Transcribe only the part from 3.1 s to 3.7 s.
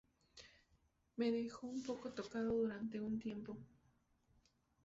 tiempo.